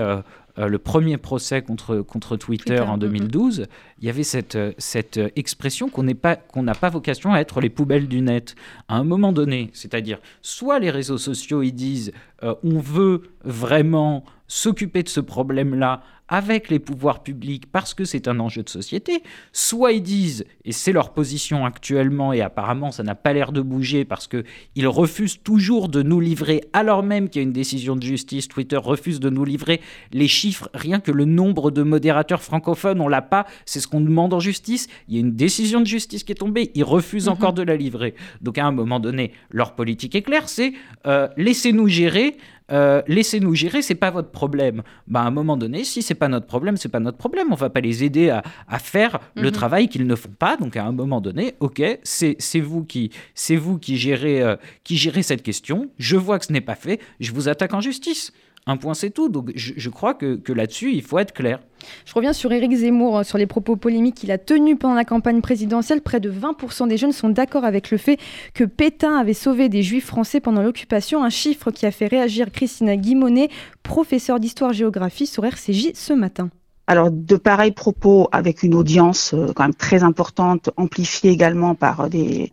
euh, 0.57 0.67
le 0.67 0.77
premier 0.77 1.17
procès 1.17 1.61
contre, 1.61 1.97
contre 2.01 2.37
Twitter, 2.37 2.79
en 2.79 2.97
2012, 2.97 3.61
mm-hmm. 3.61 3.65
il 3.99 4.05
y 4.05 4.09
avait 4.09 4.23
cette, 4.23 4.57
cette 4.77 5.19
expression 5.35 5.89
qu'on 5.89 6.03
n'a 6.03 6.73
pas 6.75 6.89
vocation 6.89 7.33
à 7.33 7.39
être 7.39 7.61
les 7.61 7.69
poubelles 7.69 8.07
du 8.07 8.21
net. 8.21 8.55
À 8.87 8.95
un 8.95 9.03
moment 9.03 9.31
donné, 9.31 9.69
c'est-à-dire, 9.73 10.19
soit 10.41 10.79
les 10.79 10.91
réseaux 10.91 11.17
sociaux, 11.17 11.61
ils 11.61 11.73
disent 11.73 12.11
euh, 12.43 12.55
on 12.63 12.79
veut 12.79 13.23
vraiment 13.43 14.23
s'occuper 14.47 15.03
de 15.03 15.09
ce 15.09 15.19
problème-là 15.19 16.01
avec 16.27 16.69
les 16.69 16.79
pouvoirs 16.79 17.21
publics 17.21 17.71
parce 17.71 17.93
que 17.93 18.03
c'est 18.03 18.27
un 18.27 18.39
enjeu 18.39 18.63
de 18.63 18.69
société, 18.69 19.21
soit 19.53 19.91
ils 19.91 20.01
disent, 20.01 20.45
et 20.63 20.71
c'est 20.71 20.91
leur 20.91 21.13
position 21.13 21.65
actuellement, 21.65 22.33
et 22.33 22.41
apparemment 22.41 22.91
ça 22.91 23.03
n'a 23.03 23.15
pas 23.15 23.33
l'air 23.33 23.51
de 23.51 23.61
bouger 23.61 24.05
parce 24.05 24.27
qu'ils 24.27 24.87
refusent 24.87 25.41
toujours 25.43 25.87
de 25.87 26.01
nous 26.01 26.19
livrer, 26.19 26.63
alors 26.73 27.03
même 27.03 27.29
qu'il 27.29 27.41
y 27.41 27.45
a 27.45 27.47
une 27.47 27.53
décision 27.53 27.95
de 27.95 28.01
justice, 28.01 28.47
Twitter 28.47 28.77
refuse 28.77 29.19
de 29.19 29.29
nous 29.29 29.45
livrer 29.45 29.81
les 30.13 30.27
chiffres, 30.27 30.69
rien 30.73 30.99
que 30.99 31.11
le 31.11 31.25
nombre 31.25 31.69
de 31.69 31.83
modérateurs 31.83 32.41
francophones, 32.41 33.01
on 33.01 33.07
l'a 33.07 33.21
pas, 33.21 33.45
c'est 33.65 33.79
ce 33.79 33.87
qu'on 33.87 34.01
demande 34.01 34.33
en 34.33 34.39
justice, 34.39 34.87
il 35.07 35.15
y 35.15 35.17
a 35.17 35.19
une 35.19 35.35
décision 35.35 35.79
de 35.79 35.87
justice 35.87 36.23
qui 36.23 36.31
est 36.31 36.35
tombée, 36.35 36.71
ils 36.73 36.83
refusent 36.83 37.27
mhm. 37.27 37.33
encore 37.33 37.53
de 37.53 37.61
la 37.61 37.75
livrer. 37.75 38.15
Donc 38.41 38.57
à 38.57 38.65
un 38.65 38.71
moment 38.71 38.99
donné, 38.99 39.31
leur 39.51 39.75
politique 39.75 40.15
est 40.15 40.23
claire, 40.23 40.49
c'est 40.49 40.73
euh, 41.05 41.27
laissez-nous 41.37 41.87
gérer, 41.87 42.24
euh, 42.71 43.01
laissez-nous 43.07 43.53
gérer, 43.53 43.81
c'est 43.81 43.95
pas 43.95 44.11
votre 44.11 44.29
problème. 44.29 44.81
Bah, 45.07 45.21
à 45.21 45.25
un 45.25 45.31
moment 45.31 45.57
donné, 45.57 45.83
si 45.83 46.01
c'est 46.01 46.15
pas 46.15 46.27
notre 46.27 46.47
problème, 46.47 46.77
c'est 46.77 46.89
pas 46.89 46.99
notre 46.99 47.17
problème. 47.17 47.47
On 47.51 47.55
va 47.55 47.69
pas 47.69 47.81
les 47.81 48.03
aider 48.03 48.29
à, 48.29 48.43
faire 48.79 49.19
le 49.35 49.49
mhm. 49.49 49.51
travail 49.51 49.87
qu'ils 49.87 50.07
ne 50.07 50.15
font 50.15 50.33
pas. 50.37 50.57
Donc 50.57 50.75
à 50.75 50.85
un 50.85 50.91
moment 50.91 51.21
donné, 51.21 51.55
ok, 51.59 51.81
c'est 52.03 52.59
vous 52.59 52.83
qui 52.83 53.11
c'est 53.33 53.55
vous 53.55 53.77
qui 53.77 53.97
gérez 53.97 54.41
euh, 54.41 54.55
qui 54.83 54.97
gérez 54.97 55.23
cette 55.23 55.43
question. 55.43 55.89
Je 55.97 56.17
vois 56.17 56.39
que 56.39 56.45
ce 56.45 56.53
n'est 56.53 56.61
pas 56.61 56.75
fait. 56.75 56.99
Je 57.19 57.31
vous 57.31 57.49
attaque 57.49 57.73
en 57.73 57.81
justice. 57.81 58.31
Un 58.67 58.77
point, 58.77 58.95
c'est 58.95 59.11
tout. 59.11 59.29
Donc 59.29 59.51
je, 59.55 59.89
crois 59.89 60.15
que, 60.15 60.35
que 60.35 60.51
là-dessus, 60.51 60.91
il 60.93 61.03
faut 61.03 61.19
être 61.19 61.33
clair. 61.33 61.59
Je 62.05 62.13
reviens 62.13 62.33
sur 62.33 62.51
Éric 62.51 62.73
Zemmour, 62.73 63.19
euh, 63.19 63.23
sur 63.23 63.37
les 63.37 63.45
propos 63.45 63.75
polémiques 63.75 64.15
qu'il 64.15 64.31
a 64.31 64.39
tenus 64.39 64.75
pendant 64.79 64.95
la 64.95 65.05
campagne 65.05 65.41
présidentielle. 65.41 66.01
Près 66.01 66.19
de 66.19 66.31
20% 66.31 66.87
des 66.87 66.97
jeunes 66.97 67.11
sont 67.11 67.29
d'accord 67.29 67.63
avec 67.63 67.91
le 67.91 67.97
fait 67.97 68.17
que 68.55 68.63
Pétain 68.63 69.17
avait 69.17 69.35
sauvé 69.35 69.69
des 69.69 69.83
juifs 69.83 70.07
français 70.07 70.39
pendant 70.39 70.63
l'occupation, 70.63 71.23
un 71.23 71.29
chiffre 71.29 71.69
qui 71.69 71.85
a 71.85 71.91
fait 71.91 72.07
réagir 72.07 72.51
Christina 72.51 72.97
Guimonet, 72.97 73.49
professeure 73.83 74.39
d'histoire-géographie 74.39 75.27
sur 75.27 75.45
RCJ 75.45 75.91
ce 75.93 76.13
matin. 76.13 76.49
Alors 76.87 77.11
de 77.11 77.35
pareils 77.35 77.71
propos 77.71 78.29
avec 78.31 78.63
une 78.63 78.73
audience 78.73 79.35
euh, 79.35 79.53
quand 79.55 79.63
même 79.63 79.75
très 79.75 80.01
importante, 80.01 80.71
amplifiée 80.75 81.29
également 81.29 81.75
par 81.75 82.01
euh, 82.01 82.09
des, 82.09 82.51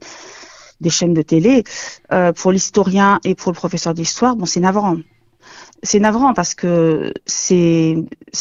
des 0.82 0.90
chaînes 0.90 1.14
de 1.14 1.22
télé, 1.22 1.64
pour 2.36 2.52
l'historien 2.52 3.18
et 3.24 3.34
pour 3.34 3.52
le 3.52 3.56
professeur 3.56 3.94
d'histoire, 3.94 4.36
bon 4.36 4.44
c'est 4.44 4.60
navrant 4.60 4.96
c'est 5.82 5.98
navrant 5.98 6.32
parce 6.32 6.54
que 6.54 7.12
c'est 7.26 7.96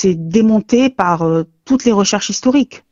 démonté 0.06 0.90
par 0.90 1.24
euh, 1.24 1.44
toutes 1.66 1.86
les 1.86 1.92
recherches 1.92 2.30
historiques. 2.30 2.84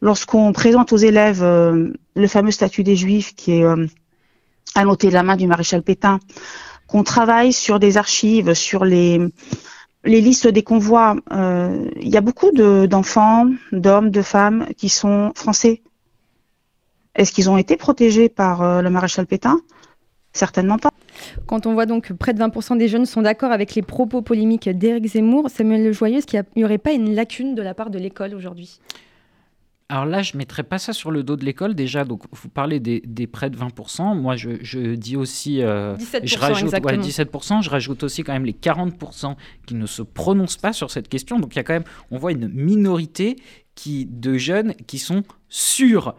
Lorsqu'on 0.00 0.52
présente 0.52 0.92
aux 0.92 0.96
élèves 0.96 1.42
euh, 1.42 1.92
le 2.14 2.26
fameux 2.26 2.50
statut 2.50 2.82
des 2.82 2.96
Juifs 2.96 3.34
qui 3.34 3.52
est 3.52 3.64
euh, 3.64 3.86
annoté 4.74 5.08
de 5.08 5.14
la 5.14 5.22
main 5.22 5.36
du 5.36 5.46
maréchal 5.46 5.82
Pétain, 5.82 6.18
qu'on 6.88 7.04
travaille 7.04 7.52
sur 7.52 7.78
des 7.78 7.96
archives, 7.96 8.54
sur 8.54 8.84
les 8.84 9.20
les 10.04 10.20
listes 10.20 10.46
des 10.46 10.62
convois, 10.62 11.16
il 11.32 12.08
y 12.08 12.16
a 12.16 12.20
beaucoup 12.20 12.52
d'enfants, 12.52 13.46
d'hommes, 13.72 14.10
de 14.10 14.22
femmes 14.22 14.66
qui 14.76 14.88
sont 14.88 15.32
français. 15.34 15.82
Est-ce 17.16 17.32
qu'ils 17.32 17.50
ont 17.50 17.58
été 17.58 17.76
protégés 17.76 18.28
par 18.28 18.80
le 18.80 18.88
maréchal 18.90 19.26
Pétain? 19.26 19.60
Certainement 20.32 20.78
pas. 20.78 20.92
Quand 21.46 21.66
on 21.66 21.74
voit 21.74 21.86
donc 21.86 22.12
près 22.12 22.34
de 22.34 22.40
20% 22.40 22.76
des 22.78 22.88
jeunes 22.88 23.06
sont 23.06 23.22
d'accord 23.22 23.52
avec 23.52 23.74
les 23.74 23.82
propos 23.82 24.22
polémiques 24.22 24.68
d'Éric 24.68 25.06
Zemmour, 25.06 25.50
Samuel 25.50 25.86
est-ce 25.88 26.26
qu'il 26.26 26.44
n'y 26.56 26.64
aurait 26.64 26.78
pas 26.78 26.92
une 26.92 27.14
lacune 27.14 27.54
de 27.54 27.62
la 27.62 27.74
part 27.74 27.90
de 27.90 27.98
l'école 27.98 28.34
aujourd'hui? 28.34 28.80
Alors 29.90 30.04
là, 30.04 30.20
je 30.20 30.34
ne 30.34 30.38
mettrais 30.38 30.64
pas 30.64 30.78
ça 30.78 30.92
sur 30.92 31.10
le 31.10 31.22
dos 31.22 31.36
de 31.36 31.46
l'école 31.46 31.74
déjà. 31.74 32.04
Donc, 32.04 32.24
vous 32.30 32.50
parlez 32.50 32.78
des, 32.78 33.26
près 33.26 33.48
de 33.48 33.56
20%. 33.56 34.14
Moi, 34.14 34.36
je, 34.36 34.94
dis 34.94 35.16
aussi. 35.16 35.60
17%, 35.60 35.62
euh, 35.62 35.96
je 36.24 36.38
rajoute, 36.38 36.72
17%. 36.74 37.62
Je 37.62 37.70
rajoute 37.70 38.02
aussi 38.02 38.22
quand 38.22 38.34
même 38.34 38.44
les 38.44 38.52
40% 38.52 39.34
qui 39.66 39.74
ne 39.74 39.86
se 39.86 40.02
prononcent 40.02 40.58
pas 40.58 40.74
sur 40.74 40.90
cette 40.90 41.08
question. 41.08 41.38
Donc, 41.38 41.54
il 41.54 41.56
y 41.56 41.60
a 41.60 41.64
quand 41.64 41.72
même. 41.72 41.84
On 42.10 42.18
voit 42.18 42.32
une 42.32 42.48
minorité 42.48 43.36
qui, 43.74 44.04
de 44.04 44.36
jeunes 44.36 44.74
qui 44.86 44.98
sont 44.98 45.22
sûrs 45.48 46.16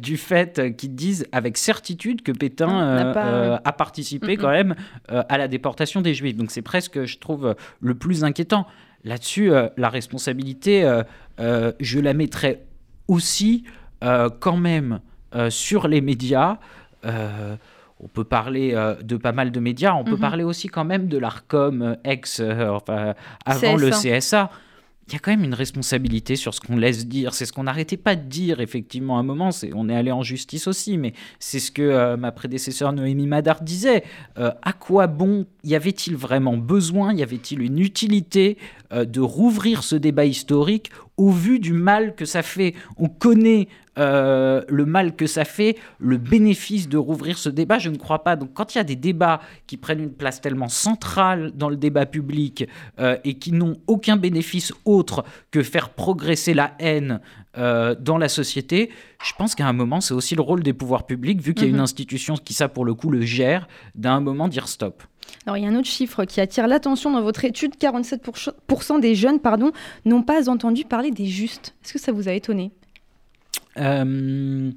du 0.00 0.16
fait 0.16 0.76
qu'ils 0.76 0.94
disent 0.94 1.26
avec 1.32 1.56
certitude 1.56 2.22
que 2.22 2.32
Pétain 2.32 3.58
a 3.64 3.72
participé 3.72 4.36
quand 4.36 4.50
même 4.50 4.74
à 5.08 5.38
la 5.38 5.48
déportation 5.48 6.00
des 6.00 6.14
Juifs. 6.14 6.36
Donc 6.36 6.50
c'est 6.50 6.62
presque, 6.62 7.04
je 7.04 7.18
trouve, 7.18 7.56
le 7.80 7.94
plus 7.94 8.22
inquiétant. 8.22 8.66
Là-dessus, 9.04 9.50
la 9.76 9.88
responsabilité, 9.88 11.00
je 11.38 11.98
la 11.98 12.14
mettrais 12.14 12.66
aussi 13.10 13.64
quand 14.00 14.56
même 14.56 15.00
sur 15.48 15.88
les 15.88 16.00
médias 16.00 16.58
on 18.02 18.08
peut 18.08 18.24
parler 18.24 18.72
euh, 18.74 18.94
de 19.02 19.16
pas 19.16 19.32
mal 19.32 19.50
de 19.50 19.60
médias, 19.60 19.94
on 19.94 20.04
peut 20.04 20.12
mhm. 20.12 20.20
parler 20.20 20.44
aussi 20.44 20.68
quand 20.68 20.84
même 20.84 21.08
de 21.08 21.18
l'ARCOM 21.18 21.82
euh, 21.82 21.94
ex, 22.04 22.40
euh, 22.40 22.68
enfin, 22.70 23.14
avant 23.44 23.76
le 23.76 23.90
CSA. 23.90 24.50
Il 25.06 25.14
y 25.14 25.16
a 25.16 25.18
quand 25.18 25.32
même 25.32 25.42
une 25.42 25.54
responsabilité 25.54 26.36
sur 26.36 26.54
ce 26.54 26.60
qu'on 26.60 26.76
laisse 26.76 27.08
dire. 27.08 27.34
C'est 27.34 27.44
ce 27.44 27.52
qu'on 27.52 27.64
n'arrêtait 27.64 27.96
pas 27.96 28.14
de 28.14 28.22
dire, 28.22 28.60
effectivement, 28.60 29.16
à 29.16 29.20
un 29.20 29.24
moment. 29.24 29.50
On 29.74 29.88
est 29.88 29.96
allé 29.96 30.12
en 30.12 30.22
justice 30.22 30.68
aussi, 30.68 30.98
mais 30.98 31.14
c'est 31.40 31.58
ce 31.58 31.72
que 31.72 32.14
ma 32.14 32.30
prédécesseur 32.30 32.92
Noémie 32.92 33.26
Madar 33.26 33.60
disait. 33.60 34.04
à 34.36 34.72
quoi 34.72 35.08
bon 35.08 35.46
y 35.64 35.74
avait-il 35.74 36.14
vraiment 36.14 36.56
besoin, 36.56 37.12
y 37.12 37.24
avait-il 37.24 37.60
une 37.60 37.80
utilité 37.80 38.56
de 38.92 39.20
rouvrir 39.20 39.82
ce 39.82 39.96
débat 39.96 40.26
historique 40.26 40.92
au 41.20 41.30
vu 41.30 41.58
du 41.58 41.74
mal 41.74 42.14
que 42.14 42.24
ça 42.24 42.42
fait 42.42 42.74
On 42.96 43.08
connaît 43.08 43.68
euh, 43.98 44.62
le 44.68 44.86
mal 44.86 45.14
que 45.14 45.26
ça 45.26 45.44
fait, 45.44 45.76
le 45.98 46.16
bénéfice 46.16 46.88
de 46.88 46.96
rouvrir 46.96 47.36
ce 47.36 47.50
débat, 47.50 47.78
je 47.78 47.90
ne 47.90 47.96
crois 47.96 48.24
pas. 48.24 48.36
Donc 48.36 48.54
quand 48.54 48.74
il 48.74 48.78
y 48.78 48.80
a 48.80 48.84
des 48.84 48.96
débats 48.96 49.40
qui 49.66 49.76
prennent 49.76 50.00
une 50.00 50.12
place 50.12 50.40
tellement 50.40 50.68
centrale 50.68 51.52
dans 51.54 51.68
le 51.68 51.76
débat 51.76 52.06
public 52.06 52.66
euh, 52.98 53.18
et 53.24 53.34
qui 53.34 53.52
n'ont 53.52 53.76
aucun 53.86 54.16
bénéfice 54.16 54.72
autre 54.86 55.24
que 55.50 55.62
faire 55.62 55.90
progresser 55.90 56.54
la 56.54 56.72
haine 56.78 57.20
euh, 57.58 57.94
dans 57.98 58.18
la 58.18 58.28
société, 58.28 58.90
je 59.24 59.32
pense 59.36 59.54
qu'à 59.54 59.66
un 59.66 59.72
moment, 59.72 60.00
c'est 60.00 60.14
aussi 60.14 60.36
le 60.36 60.42
rôle 60.42 60.62
des 60.62 60.72
pouvoirs 60.72 61.04
publics, 61.04 61.40
vu 61.40 61.54
qu'il 61.54 61.64
y 61.64 61.66
a 61.66 61.70
une 61.70 61.76
mhm. 61.76 61.82
institution 61.82 62.34
qui, 62.36 62.54
ça, 62.54 62.68
pour 62.68 62.84
le 62.84 62.94
coup, 62.94 63.10
le 63.10 63.22
gère, 63.22 63.66
d'un 63.94 64.20
moment 64.20 64.48
dire 64.48 64.68
stop. 64.68 65.02
Alors, 65.46 65.56
il 65.56 65.64
y 65.64 65.66
a 65.66 65.70
un 65.70 65.74
autre 65.74 65.88
chiffre 65.88 66.24
qui 66.24 66.40
attire 66.40 66.66
l'attention 66.66 67.10
dans 67.10 67.22
votre 67.22 67.44
étude 67.44 67.74
47% 67.76 69.00
des 69.00 69.14
jeunes 69.14 69.40
pardon, 69.40 69.72
n'ont 70.04 70.22
pas 70.22 70.48
entendu 70.48 70.84
parler 70.84 71.10
des 71.10 71.26
justes. 71.26 71.74
Est-ce 71.84 71.92
que 71.92 71.98
ça 71.98 72.12
vous 72.12 72.28
a 72.28 72.32
étonné? 72.32 72.72
Euh, 73.78 74.70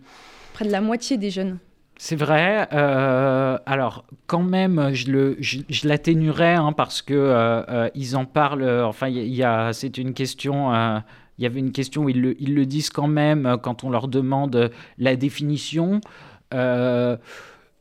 Près 0.53 0.65
de 0.65 0.71
la 0.71 0.81
moitié 0.81 1.17
des 1.17 1.31
jeunes. 1.31 1.57
C'est 1.97 2.15
vrai. 2.15 2.67
Euh, 2.73 3.57
alors, 3.65 4.05
quand 4.25 4.41
même, 4.41 4.93
je, 4.93 5.11
le, 5.11 5.37
je, 5.39 5.87
l'atténuerais 5.87 6.55
hein, 6.55 6.73
parce 6.73 7.01
que 7.01 7.13
euh, 7.13 7.89
ils 7.95 8.15
en 8.17 8.25
parlent. 8.25 8.67
Enfin, 8.83 9.07
il 9.07 9.33
y, 9.33 9.43
a, 9.43 9.73
c'est 9.73 9.97
une 9.97 10.13
question. 10.13 10.71
Il 11.43 11.47
y 11.47 11.47
avait 11.47 11.59
une 11.59 11.73
question 11.73 12.07
ils 12.07 12.21
le, 12.21 12.41
ils 12.41 12.55
le, 12.55 12.65
disent 12.65 12.89
quand 12.89 13.09
même 13.09 13.57
quand 13.61 13.83
on 13.83 13.89
leur 13.89 14.07
demande 14.07 14.71
la 14.97 15.17
définition 15.17 15.99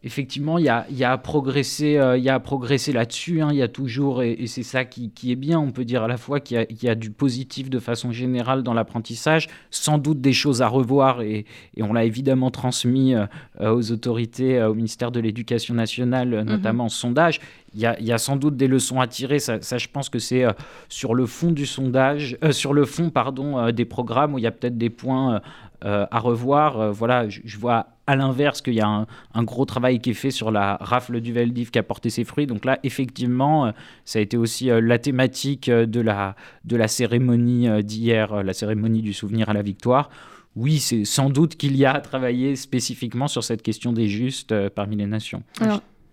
effectivement, 0.04 0.58
il 0.58 0.64
y 0.64 0.68
a, 0.68 0.86
y 0.90 1.04
a, 1.04 1.12
à 1.12 1.18
progresser, 1.18 1.96
euh, 1.96 2.16
il 2.16 2.24
y 2.24 2.28
a 2.28 2.34
à 2.34 2.40
progresser 2.40 2.92
là-dessus. 2.92 3.40
Hein. 3.40 3.48
Il 3.52 3.56
y 3.56 3.62
a 3.62 3.68
toujours, 3.68 4.22
et, 4.22 4.46
c'est 4.46 4.62
ça 4.62 4.84
qui, 4.84 5.10
qui, 5.10 5.30
est 5.30 5.36
bien, 5.36 5.58
on 5.58 5.70
peut 5.70 5.84
dire 5.84 6.02
à 6.02 6.08
la 6.08 6.16
fois 6.16 6.40
qu'il 6.40 6.66
y, 6.70 6.86
y, 6.86 6.88
a 6.88 6.94
du 6.94 7.10
positif 7.10 7.70
de 7.70 7.78
façon 7.78 8.10
générale 8.10 8.62
dans 8.62 8.74
l'apprentissage, 8.74 9.48
sans 9.70 9.98
doute 9.98 10.20
des 10.20 10.32
choses 10.32 10.60
à 10.60 10.68
revoir, 10.68 11.22
et, 11.22 11.46
et 11.76 11.82
on 11.82 11.92
l'a 11.92 12.04
évidemment 12.04 12.50
transmis 12.50 13.14
euh, 13.14 13.26
aux 13.60 13.92
autorités, 13.92 14.58
euh, 14.58 14.70
au 14.70 14.74
ministère 14.74 15.12
de 15.12 15.20
l'Éducation 15.20 15.74
nationale, 15.74 16.28
mhm. 16.28 16.44
notamment 16.44 16.84
en 16.84 16.88
sondage. 16.88 17.40
Il 17.74 17.80
y, 17.80 17.86
a, 17.86 17.98
il 18.00 18.06
y, 18.06 18.12
a, 18.12 18.18
sans 18.18 18.36
doute 18.36 18.56
des 18.56 18.68
leçons 18.68 19.00
à 19.00 19.06
tirer. 19.06 19.38
Ça, 19.38 19.62
ça 19.62 19.78
je 19.78 19.88
pense 19.88 20.10
que 20.10 20.18
c'est 20.18 20.44
sur 20.90 21.14
le 21.14 21.24
fond 21.24 21.52
du 21.52 21.64
sondage, 21.64 22.36
sur 22.50 22.74
le 22.74 22.84
fond, 22.84 23.08
pardon, 23.08 23.70
des 23.70 23.86
programmes 23.86 24.34
où 24.34 24.38
il 24.38 24.42
y 24.42 24.46
a 24.46 24.50
peut-être 24.50 24.76
des 24.76 24.90
points 24.90 25.40
à 25.80 26.18
revoir. 26.18 26.92
voilà, 26.92 27.30
je, 27.30 27.40
je 27.46 27.56
vois 27.56 27.86
à 28.06 28.16
l'inverse 28.16 28.62
qu'il 28.62 28.74
y 28.74 28.80
a 28.80 29.06
un, 29.34 29.42
gros 29.44 29.64
travail 29.64 30.00
qui 30.00 30.10
est 30.10 30.14
fait 30.14 30.30
sur 30.30 30.50
la 30.50 30.76
rafle 30.80 31.20
du 31.20 31.32
Veldiv 31.32 31.70
qui 31.70 31.78
a 31.78 31.82
porté 31.82 32.10
ses 32.10 32.24
fruits. 32.24 32.46
Donc 32.46 32.64
là, 32.64 32.78
effectivement, 32.82 33.66
euh, 33.66 33.70
ça 34.04 34.18
a 34.18 34.22
été 34.22 34.36
aussi 34.36 34.70
euh, 34.70 34.80
la 34.80 34.98
thématique 34.98 35.68
euh, 35.68 35.86
de 35.86 36.00
la, 36.00 36.34
de 36.64 36.76
la 36.76 36.88
cérémonie 36.88 37.68
d'hier, 37.82 38.42
la 38.42 38.52
cérémonie 38.52 39.02
du 39.02 39.12
souvenir 39.12 39.48
à 39.48 39.52
la 39.52 39.62
victoire. 39.62 40.10
Oui, 40.54 40.78
c'est 40.80 41.04
sans 41.04 41.30
doute 41.30 41.56
qu'il 41.56 41.76
y 41.76 41.84
a 41.84 41.92
à 41.92 42.00
travailler 42.00 42.56
spécifiquement 42.56 43.28
sur 43.28 43.42
cette 43.42 43.62
question 43.62 43.92
des 43.92 44.08
justes 44.08 44.68
parmi 44.70 44.96
les 44.96 45.06
nations. 45.06 45.42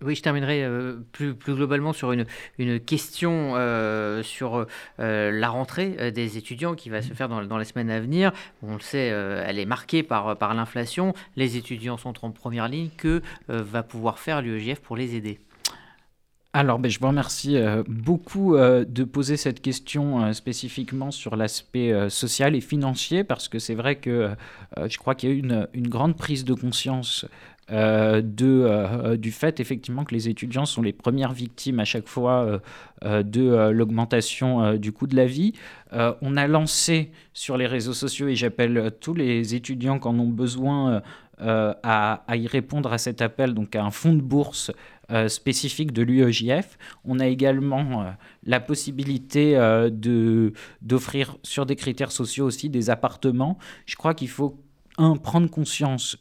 Oui, 0.02 0.14
je 0.14 0.22
terminerai 0.22 0.64
euh, 0.64 0.96
plus, 1.12 1.34
plus, 1.34 1.54
globalement 1.54 1.92
sur 1.92 2.12
une, 2.12 2.24
une 2.58 2.80
question 2.80 3.52
euh, 3.56 4.22
sur 4.22 4.66
euh, 4.98 5.30
la 5.30 5.48
rentrée 5.50 6.10
des 6.10 6.38
étudiants 6.38 6.74
qui 6.74 6.88
va 6.88 7.02
se 7.02 7.12
faire 7.12 7.28
dans, 7.28 7.42
dans 7.44 7.58
les 7.58 7.66
semaines 7.66 7.90
à 7.90 8.00
venir. 8.00 8.32
On 8.62 8.74
le 8.74 8.80
sait, 8.80 9.08
elle 9.08 9.58
est 9.58 9.66
marquée 9.66 10.02
par, 10.02 10.36
par 10.38 10.54
l'inflation. 10.54 11.12
Les 11.36 11.56
étudiants 11.56 11.98
sont 11.98 12.14
en 12.24 12.30
première 12.30 12.68
ligne. 12.68 12.88
Que 12.96 13.22
va 13.48 13.82
pouvoir 13.82 14.18
faire 14.18 14.42
l'UEJF 14.42 14.80
pour 14.80 14.96
les 14.96 15.14
aider? 15.14 15.38
Alors, 16.52 16.78
ben, 16.78 16.90
je 16.90 16.98
vous 16.98 17.06
remercie 17.06 17.56
beaucoup 17.86 18.56
de 18.56 19.04
poser 19.04 19.36
cette 19.36 19.60
question 19.60 20.32
spécifiquement 20.32 21.10
sur 21.10 21.36
l'aspect 21.36 22.08
social 22.10 22.54
et 22.54 22.60
financier, 22.60 23.22
parce 23.24 23.48
que 23.48 23.58
c'est 23.58 23.74
vrai 23.74 23.96
que 23.96 24.30
je 24.76 24.98
crois 24.98 25.14
qu'il 25.14 25.28
y 25.28 25.32
a 25.32 25.34
eu 25.34 25.38
une, 25.38 25.68
une, 25.74 25.88
grande 25.88 26.16
prise 26.16 26.44
de 26.44 26.54
conscience 26.54 27.26
de, 27.70 28.64
euh, 28.64 29.16
du 29.16 29.30
fait 29.30 29.60
effectivement 29.60 30.04
que 30.04 30.12
les 30.12 30.28
étudiants 30.28 30.66
sont 30.66 30.82
les 30.82 30.92
premières 30.92 31.32
victimes 31.32 31.78
à 31.78 31.84
chaque 31.84 32.08
fois 32.08 32.60
euh, 33.04 33.22
de 33.22 33.70
l'augmentation 33.70 34.74
du 34.76 34.92
coût 34.92 35.06
de 35.06 35.16
la 35.16 35.26
vie. 35.26 35.52
on 35.92 36.36
a 36.36 36.46
lancé 36.46 37.12
sur 37.32 37.56
les 37.56 37.66
réseaux 37.66 37.94
sociaux, 37.94 38.28
et 38.28 38.34
j'appelle 38.34 38.92
tous 39.00 39.14
les 39.14 39.54
étudiants 39.54 39.98
qui 39.98 40.08
en 40.08 40.18
ont 40.18 40.28
besoin 40.28 41.02
à, 41.38 42.22
à, 42.26 42.36
y 42.36 42.46
répondre 42.46 42.92
à 42.92 42.98
cet 42.98 43.22
appel, 43.22 43.54
donc 43.54 43.74
à 43.74 43.84
un 43.84 43.90
fonds 43.90 44.12
de 44.12 44.20
bourse 44.20 44.70
spécifique 45.28 45.92
de 45.92 46.02
l'UEJF. 46.02 46.76
On 47.04 47.18
a 47.20 47.26
également 47.26 48.14
la 48.44 48.60
possibilité 48.60 49.54
de 49.54 50.52
d'offrir 50.82 51.36
sur 51.42 51.64
des 51.64 51.76
critères 51.76 52.12
sociaux 52.12 52.44
aussi 52.44 52.68
des 52.68 52.90
appartements. 52.90 53.58
Je 53.86 53.96
crois 53.96 54.12
qu'il 54.12 54.28
faut 54.28 54.60
un, 54.98 55.16
prendre 55.16 55.48
conscience 55.48 56.18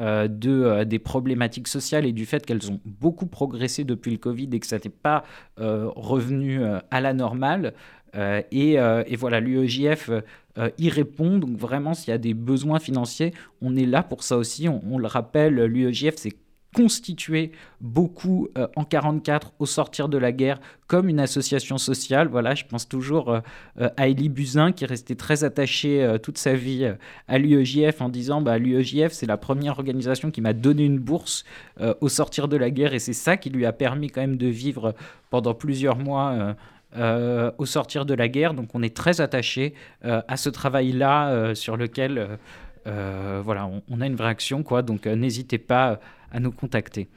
euh, 0.00 0.28
de, 0.28 0.62
euh, 0.62 0.84
des 0.84 0.98
problématiques 0.98 1.66
sociales 1.66 2.06
et 2.06 2.12
du 2.12 2.24
fait 2.24 2.46
qu'elles 2.46 2.70
ont 2.70 2.80
beaucoup 2.84 3.26
progressé 3.26 3.82
depuis 3.84 4.12
le 4.12 4.18
Covid 4.18 4.48
et 4.52 4.60
que 4.60 4.66
ça 4.66 4.76
n'était 4.76 4.88
pas 4.88 5.24
euh, 5.58 5.88
revenu 5.96 6.60
à 6.90 7.00
la 7.00 7.12
normale. 7.12 7.74
Et, 8.50 8.72
et, 8.72 9.16
voilà, 9.16 9.38
l'UEJF 9.38 10.10
y 10.78 10.88
répond. 10.88 11.38
Donc 11.38 11.56
vraiment, 11.56 11.94
s'il 11.94 12.10
y 12.10 12.14
a 12.14 12.18
des 12.18 12.34
besoins 12.34 12.80
financiers, 12.80 13.32
on 13.60 13.76
est 13.76 13.86
là 13.86 14.02
pour 14.02 14.24
ça 14.24 14.36
aussi. 14.38 14.68
On, 14.68 14.80
on 14.90 14.98
le 14.98 15.06
rappelle, 15.06 15.54
l'UEJF, 15.54 16.14
c'est 16.16 16.34
constitué 16.78 17.50
beaucoup 17.80 18.46
euh, 18.56 18.68
en 18.76 18.84
44 18.84 19.52
au 19.58 19.66
sortir 19.66 20.08
de 20.08 20.16
la 20.16 20.30
guerre 20.30 20.60
comme 20.86 21.08
une 21.08 21.18
association 21.18 21.76
sociale. 21.76 22.28
Voilà, 22.28 22.54
je 22.54 22.64
pense 22.66 22.88
toujours 22.88 23.30
euh, 23.30 23.40
euh, 23.80 23.90
à 23.96 24.06
Elie 24.06 24.28
Buzyn 24.28 24.70
qui 24.70 24.84
est 24.84 24.86
resté 24.86 25.16
très 25.16 25.42
attaché 25.42 26.16
toute 26.22 26.38
sa 26.38 26.54
vie 26.54 26.88
à 27.26 27.38
l'UEJF 27.38 28.00
en 28.00 28.08
disant 28.08 28.40
bah, 28.40 28.58
l'UEJF 28.58 29.10
c'est 29.10 29.26
la 29.26 29.36
première 29.36 29.76
organisation 29.80 30.30
qui 30.30 30.40
m'a 30.40 30.52
donné 30.52 30.84
une 30.84 31.00
bourse 31.00 31.44
au 32.00 32.08
sortir 32.08 32.46
de 32.46 32.56
la 32.56 32.70
guerre 32.70 32.94
et 32.94 33.00
c'est 33.00 33.12
ça 33.12 33.36
qui 33.36 33.50
lui 33.50 33.66
a 33.66 33.72
permis 33.72 34.08
quand 34.08 34.20
même 34.20 34.36
de 34.36 34.46
vivre 34.46 34.94
pendant 35.30 35.54
plusieurs 35.54 35.98
mois. 35.98 36.54
au 37.58 37.66
sortir 37.66 38.06
de 38.06 38.14
la 38.14 38.28
guerre. 38.28 38.54
Donc 38.54 38.74
on 38.74 38.82
est 38.82 38.96
très 38.96 39.20
attaché 39.20 39.74
à 40.02 40.36
ce 40.36 40.48
travail-là 40.48 41.54
sur 41.54 41.76
lequel 41.76 42.38
voilà, 42.84 43.70
on, 43.88 44.00
a 44.00 44.06
une 44.06 44.16
vraie 44.16 44.30
action. 44.30 44.62
Quoi. 44.62 44.82
Donc 44.82 45.06
n'hésitez 45.06 45.58
pas 45.58 46.00
à 46.32 46.40
nous 46.40 46.52
contacter. 46.52 47.06